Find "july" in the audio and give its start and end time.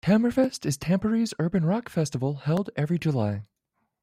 2.97-3.43